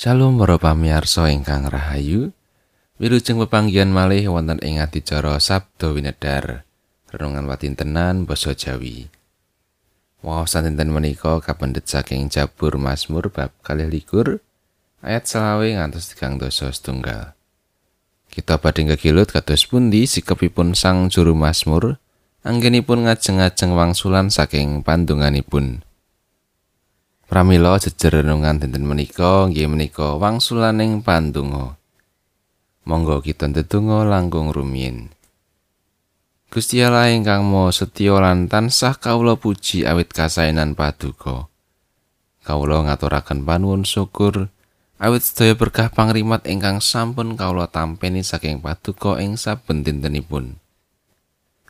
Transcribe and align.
Shalom 0.00 0.40
para 0.40 0.56
pamirsa 0.56 1.28
ingkang 1.28 1.68
rahayu. 1.68 2.32
Wilujeng 2.96 3.36
pepanggihan 3.44 3.92
malih 3.92 4.32
wonten 4.32 4.56
ing 4.64 4.80
adicara 4.80 5.36
Sabda 5.36 5.92
Winedar. 5.92 6.64
Renungan 7.12 7.44
watintenan 7.44 8.24
basa 8.24 8.56
Jawi. 8.56 9.12
Wawasan 10.24 10.72
dinten 10.72 10.88
menika 10.88 11.44
kapendhet 11.44 11.84
saking 11.84 12.32
Jabur 12.32 12.80
Mazmur 12.80 13.28
bab 13.28 13.52
kalih 13.60 13.92
likur 13.92 14.40
ayat 15.04 15.28
selawe 15.28 15.68
ngantos 15.68 16.16
tigang 16.16 16.40
dosa 16.40 16.72
setunggal. 16.72 17.36
Kita 18.32 18.56
badhe 18.56 18.88
gegilut 18.96 19.28
kados 19.36 19.68
pundi 19.68 20.08
sikepipun 20.08 20.72
sang 20.72 21.12
juru 21.12 21.36
Mazmur 21.36 22.00
anggenipun 22.40 23.04
ngajeng-ajeng 23.04 23.76
wangsulan 23.76 24.32
saking 24.32 24.80
pandunganipun. 24.80 25.84
Pramila 27.30 27.78
jejer 27.78 28.26
renungan 28.26 28.58
dinten 28.58 28.82
menika 28.82 29.46
nggih 29.46 29.70
menika 29.70 30.18
wangsulaning 30.18 30.98
pandonga. 30.98 31.78
Monggo 32.82 33.22
kita 33.22 33.46
ndedonga 33.46 34.02
langkung 34.02 34.50
rumiyin. 34.50 35.14
Gusti 36.50 36.82
Allah 36.82 37.14
ingkang 37.14 37.46
Maha 37.46 37.70
Setya 37.70 38.18
lan 38.18 38.50
tansah 38.50 38.98
kawula 38.98 39.38
puji 39.38 39.86
awit 39.86 40.10
kasainan 40.10 40.74
paduka. 40.74 41.46
Kawula 42.42 42.90
ngaturaken 42.90 43.46
panuwun 43.46 43.86
syukur 43.86 44.50
awit 44.98 45.22
sedaya 45.22 45.54
berkah 45.54 45.86
pangrimat 45.86 46.42
ingkang 46.50 46.82
sampun 46.82 47.38
kawula 47.38 47.70
tampeni 47.70 48.26
saking 48.26 48.58
paduka 48.58 49.22
ing 49.22 49.38
saben 49.38 49.86
dintenipun. 49.86 50.58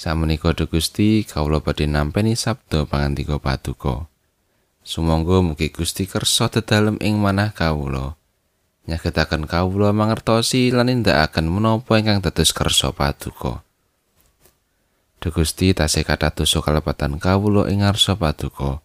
Samenika 0.00 0.56
Gusti 0.56 1.28
kawula 1.28 1.60
badhe 1.60 1.84
nampeni 1.84 2.40
sabda 2.40 2.88
pangantika 2.88 3.36
paduka. 3.36 4.08
Sumangga 4.82 5.38
mugi 5.38 5.70
Gusti 5.70 6.10
kersa 6.10 6.50
dedalem 6.50 6.98
ing 6.98 7.22
manah 7.22 7.54
kawula. 7.54 8.18
Nyagetaken 8.90 9.46
kawula 9.46 9.94
mangertosi 9.94 10.74
lan 10.74 10.90
nindakaken 10.90 11.46
menapa 11.46 12.02
ingkang 12.02 12.18
dados 12.18 12.50
kersa 12.50 12.90
paduka. 12.90 13.62
Duh 15.22 15.30
Gusti 15.30 15.70
tasih 15.70 16.02
kathah 16.02 16.34
dosa 16.34 16.58
kalepatan 16.58 17.22
kawula 17.22 17.70
ing 17.70 17.86
ngarsa 17.86 18.18
paduka. 18.18 18.82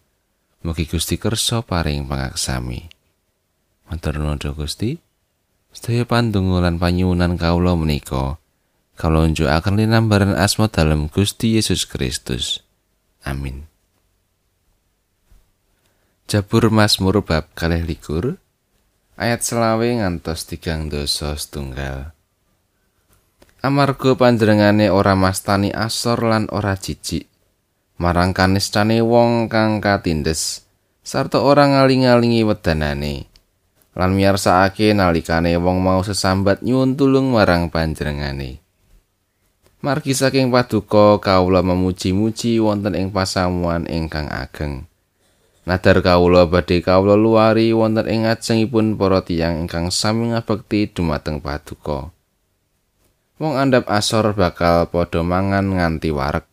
Mugi 0.62 0.86
Gusti 0.86 1.18
kersa 1.18 1.66
paring 1.66 2.06
pangaksami. 2.06 2.86
Matur 3.90 4.22
nuwun 4.22 4.38
Gusti. 4.54 5.02
Sedaya 5.74 6.06
pandonga 6.06 6.62
lan 6.62 6.78
panyuwunan 6.78 7.34
kawula 7.34 7.74
menika 7.74 8.38
kawula 8.98 9.30
njukaken 9.30 9.78
linambaran 9.78 10.34
asma 10.34 10.66
dalem 10.66 11.06
Gusti 11.06 11.54
Yesus 11.54 11.86
Kristus. 11.86 12.66
Amin. 13.22 13.70
Jabur 16.28 16.68
Mazmur 16.68 17.24
bab 17.24 17.48
kalih 17.56 17.80
likur 17.80 18.36
ayat 19.16 19.40
selawe 19.40 19.80
ngantos 19.80 20.44
tigang 20.44 20.92
dosa 20.92 21.32
setunggal. 21.32 22.12
Amarga 23.64 24.12
panjenengane 24.12 24.92
ora 24.92 25.16
mastani 25.16 25.72
asor 25.72 26.28
lan 26.28 26.44
ora 26.52 26.76
jijik 26.76 27.24
marang 27.96 28.36
kanistane 28.36 29.00
wong 29.00 29.48
kang 29.48 29.80
katindes 29.80 30.68
sarta 31.00 31.40
ora 31.40 31.64
ngaling-alingi 31.64 32.44
wedanane 32.44 33.24
lan 33.96 34.12
miyarsakake 34.12 34.92
nalikane 34.92 35.56
wong 35.56 35.80
mau 35.80 36.04
sesambat 36.04 36.60
nyuwun 36.60 36.92
tulung 36.92 37.32
marang 37.32 37.72
panjenengane. 37.72 38.60
Margi 39.80 40.12
saking 40.12 40.52
paduka 40.52 41.24
kawula 41.24 41.64
memuji-muji 41.64 42.60
wonten 42.60 42.92
ing 43.00 43.16
pasamuan 43.16 43.88
ingkang 43.88 44.28
ageng 44.28 44.84
Nadar 45.68 46.00
kawula 46.00 46.48
badhe 46.48 46.80
kawula 46.80 47.12
luari 47.12 47.76
wonten 47.76 48.08
ing 48.08 48.24
ngajengipun 48.24 48.96
para 48.96 49.20
tiyang 49.20 49.68
ingkang 49.68 49.92
sami 49.92 50.32
ngabekti 50.32 50.88
dumateng 50.88 51.44
paduka. 51.44 52.08
Wong 53.36 53.52
andhap 53.60 53.84
asor 53.92 54.32
bakal 54.32 54.88
padha 54.88 55.20
mangan 55.20 55.76
nganti 55.76 56.08
warek. 56.08 56.48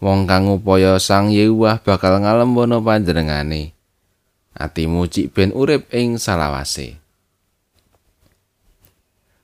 Wong 0.00 0.24
kang 0.24 0.48
upaya 0.48 0.96
Sang 0.96 1.28
Yewah 1.28 1.84
bakal 1.84 2.24
ngalembono 2.24 2.80
panjenengane. 2.80 3.76
Atimu 4.56 5.04
cik 5.04 5.36
ben 5.36 5.52
urip 5.52 5.92
ing 5.92 6.16
salawase. 6.16 6.96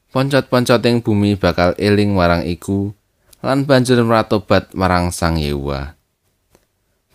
Poncot-poncot 0.08 0.80
ing 0.88 1.04
bumi 1.04 1.36
bakal 1.36 1.76
eling 1.76 2.16
marang 2.16 2.48
iku 2.48 2.96
lan 3.44 3.68
banjur 3.68 4.00
meratobat 4.00 4.72
marang 4.72 5.12
Sang 5.12 5.36
Yewah. 5.36 5.95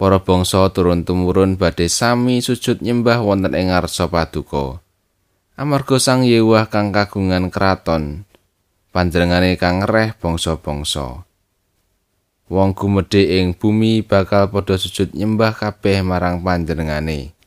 Para 0.01 0.17
bangsa 0.17 0.65
turun 0.73 1.05
tumurun 1.05 1.61
badhe 1.61 1.85
sami 1.85 2.41
sujud 2.41 2.81
nyembah 2.81 3.21
wonten 3.21 3.53
ing 3.53 3.69
ngarsa 3.69 4.09
paduka. 4.09 4.81
Amarga 5.53 6.01
sang 6.01 6.25
yewah 6.25 6.65
kang 6.73 6.89
kagungan 6.89 7.53
kraton 7.53 8.25
panjenengane 8.89 9.61
kang 9.61 9.85
ngereh 9.85 10.17
bangsa-bangsa. 10.17 11.21
Wong 12.49 12.73
gumedhe 12.73 13.45
ing 13.45 13.53
bumi 13.53 14.01
bakal 14.01 14.49
padha 14.49 14.81
sujud 14.81 15.13
nyembah 15.13 15.53
kabeh 15.53 16.01
marang 16.01 16.41
panjenengane. 16.41 17.37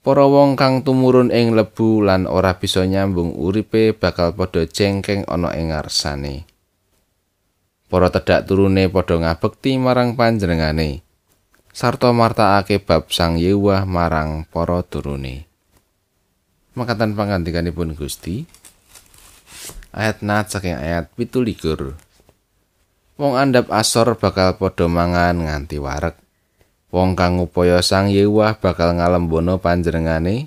Para 0.00 0.24
wong 0.24 0.56
kang 0.56 0.88
tumurun 0.88 1.28
ing 1.28 1.52
lebu 1.52 2.00
lan 2.00 2.24
ora 2.24 2.56
bisa 2.56 2.88
nyambung 2.88 3.36
uripe 3.36 3.92
bakal 3.92 4.32
padha 4.32 4.64
cengkeng 4.64 5.28
ana 5.28 5.52
ing 5.52 5.68
ngarsane. 5.68 6.48
Para 7.92 8.08
tedak 8.08 8.48
turune 8.48 8.88
padha 8.88 9.20
ngabekti 9.20 9.76
marang 9.76 10.16
panjenengane 10.16 11.03
sarta 11.74 12.14
martakake 12.14 12.78
bab 12.78 13.10
Sang 13.10 13.34
Yewah 13.34 13.82
marang 13.82 14.46
para 14.46 14.86
turune. 14.86 15.50
Makatan 16.78 17.18
pangandikanipun 17.18 17.98
Gusti. 17.98 18.46
Ayat 19.90 20.22
nat 20.22 20.54
saking 20.54 20.78
ayat 20.78 21.10
pitu 21.18 21.42
likur. 21.42 21.98
Wong 23.18 23.34
andap 23.34 23.74
asor 23.74 24.14
bakal 24.14 24.54
padha 24.54 24.86
mangan 24.86 25.50
nganti 25.50 25.82
warek. 25.82 26.14
Wong 26.94 27.18
kang 27.18 27.42
upaya 27.42 27.82
Sang 27.82 28.06
Yewah 28.06 28.54
bakal 28.62 28.94
ngalembono 28.94 29.58
panjenengane. 29.58 30.46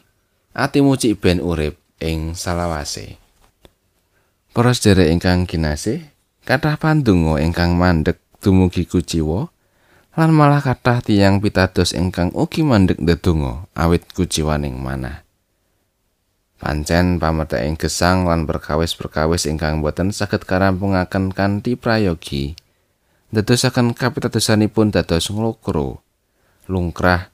Atimu 0.55 0.95
cik 0.95 1.19
ben 1.19 1.43
urip 1.43 1.75
ing 1.99 2.39
salawase. 2.39 3.19
Para 4.55 4.71
sedherek 4.71 5.11
ingkang 5.11 5.43
kinasih, 5.43 6.07
kathah 6.47 6.79
pandonga 6.79 7.43
ingkang 7.43 7.75
mandek 7.75 8.17
dumugi 8.39 8.87
kuciwa. 8.87 9.56
Lan 10.17 10.33
malah 10.33 10.65
kathah 10.65 11.05
tiyang 11.05 11.37
pitados 11.37 11.93
ingkang 11.93 12.33
ugi 12.33 12.65
mandeg 12.65 12.97
ndedonga 12.97 13.69
awit 13.77 14.01
kuciwaning 14.17 14.73
manah. 14.73 15.21
Pancen 16.57 17.21
pametek 17.21 17.77
gesang 17.77 18.25
lan 18.25 18.49
perkawis-perkawis 18.49 19.45
ingkang 19.45 19.85
boten 19.85 20.09
saged 20.09 20.41
karampungaken 20.41 21.29
kanthi 21.29 21.77
prayogi. 21.77 22.57
Dadosaken 23.29 23.93
kapitadosanipun 23.93 24.89
dados 24.89 25.29
nglokro, 25.29 26.01
lungkrah 26.65 27.29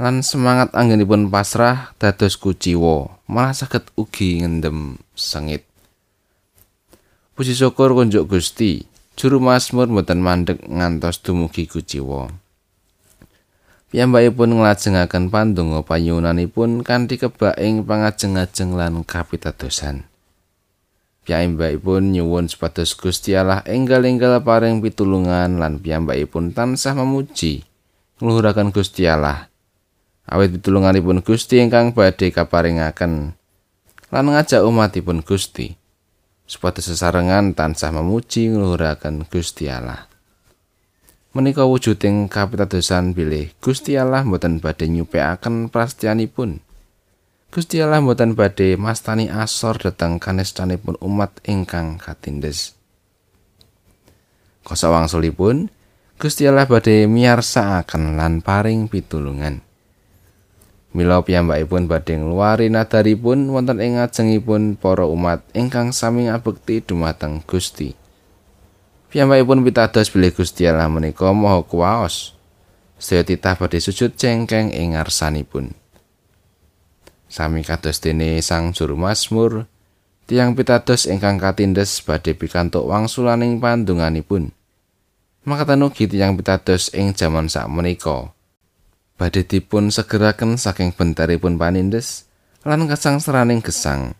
lan 0.00 0.24
semangat 0.24 0.72
anggenipun 0.72 1.28
pasrah 1.28 1.92
dados 2.00 2.40
kuciwa, 2.40 3.20
malah 3.28 3.52
saged 3.52 3.84
ugi 4.00 4.40
ngendem 4.40 4.96
sengit. 5.12 5.68
Puji 7.36 7.52
syukur 7.52 7.92
kunjuk 7.92 8.32
Gusti. 8.32 8.93
Juru 9.14 9.38
Mazmur 9.38 9.86
mboten 9.86 10.20
mandek 10.20 10.62
ngantos 10.66 11.22
dumugi 11.22 11.70
kuciwa. 11.70 12.30
Piyambakipun 13.94 14.58
nglajengaken 14.58 15.30
pandonga 15.30 15.86
panyuwunanipun 15.86 16.82
kanthi 16.82 17.14
kebak 17.14 17.54
ing 17.62 17.86
pangajeng-ajeng 17.86 18.74
lan 18.74 19.06
kapitadosan. 19.06 20.10
Piyambakipun 21.22 22.10
nyuwun 22.10 22.50
supados 22.50 22.98
Gusti 22.98 23.38
Allah 23.38 23.62
enggal-enggal 23.62 24.42
paring 24.42 24.82
pitulungan 24.82 25.62
lan 25.62 25.78
piyambakipun 25.78 26.50
tansah 26.50 26.98
memuji 26.98 27.62
ngluhuraken 28.18 28.74
Gusti 28.74 29.06
Allah. 29.06 29.46
Awit 30.26 30.58
pitulunganipun 30.58 31.22
Gusti 31.22 31.62
ingkang 31.62 31.94
badhe 31.94 32.34
kaparingaken 32.34 33.38
lan 34.10 34.24
ngajak 34.26 34.66
umatipun 34.66 35.22
Gusti. 35.22 35.78
Supados 36.44 36.84
sesarengan 36.84 37.56
tansah 37.56 37.90
memuji 37.90 38.52
ngluhuraken 38.52 39.24
Gusti 39.32 39.72
Allah. 39.72 40.06
Menika 41.34 41.66
wujuding 41.66 42.30
kapitadosan 42.30 43.10
bilih 43.10 43.50
Gusti 43.58 43.98
Allah 43.98 44.22
mboten 44.22 44.62
badhe 44.62 44.86
nyupekaken 44.86 45.66
prastianipun. 45.72 46.62
Gusti 47.50 47.82
Allah 47.82 47.98
mboten 47.98 48.38
badhe 48.38 48.78
mastani 48.78 49.26
asor 49.26 49.80
dhateng 49.80 50.22
kanestanipun 50.22 50.94
umat 51.02 51.42
ingkang 51.48 51.98
katindes. 51.98 52.78
Kosa 54.62 54.94
wangsulipun 54.94 55.72
Gusti 56.20 56.46
Allah 56.46 56.70
badhe 56.70 57.10
miyarsakaken 57.10 58.14
lan 58.14 58.38
paring 58.38 58.86
pitulungan. 58.86 59.63
Mila 60.94 61.26
piyambakipun 61.26 61.90
badhe 61.90 62.14
ngluwari 62.22 62.70
nadaripun 62.70 63.50
wonten 63.50 63.82
ing 63.82 63.98
ngajengipun 63.98 64.78
para 64.78 65.02
umat 65.10 65.42
ingkang 65.50 65.90
sami 65.90 66.30
ngabekti 66.30 66.86
dumateng 66.86 67.42
Gusti. 67.42 67.98
Piyambakipun 69.10 69.66
pitados 69.66 70.14
bilih 70.14 70.30
Gusti 70.30 70.70
Allah 70.70 70.86
menika 70.86 71.34
maha 71.34 71.66
kuwaos. 71.66 72.38
Saya 72.94 73.26
titah 73.26 73.58
badhe 73.58 73.82
sujud 73.82 74.14
cengkeng 74.14 74.70
ing 74.70 74.94
ngarsanipun. 74.94 75.74
Sami 77.26 77.66
kados 77.66 77.98
dene 77.98 78.38
Sang 78.38 78.70
Juru 78.70 78.94
Mazmur, 78.94 79.66
tiang 80.30 80.54
pitados 80.54 81.10
ingkang 81.10 81.42
katindes 81.42 82.06
badhe 82.06 82.38
pikantuk 82.38 82.86
wangsulaning 82.86 83.58
pandunganipun. 83.58 84.54
Makatan 85.42 85.90
ugi 85.90 86.06
tiang 86.06 86.38
pitados 86.38 86.94
ing 86.94 87.18
jaman 87.18 87.50
sakmenika. 87.50 88.33
Badhe 89.14 89.46
dipun 89.46 89.94
segeraken 89.94 90.58
saking 90.58 90.90
bentaripun 90.90 91.54
panindes 91.54 92.26
lan 92.66 92.90
kasangsaraning 92.90 93.62
gesang. 93.62 94.18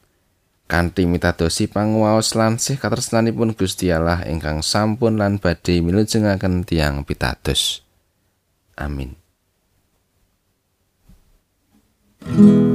Kanthi 0.64 1.04
mitadosi 1.04 1.68
panguwaos 1.68 2.32
lan 2.38 2.56
sih 2.56 2.80
katresnanipun 2.80 3.52
Gusti 3.52 3.92
Allah 3.92 4.24
ingkang 4.24 4.64
sampun 4.64 5.20
lan 5.20 5.36
badhe 5.36 5.82
milujengaken 5.84 6.64
tiang 6.64 7.04
pitados. 7.04 7.84
Amin. 8.78 9.12
Gusti 12.24 12.73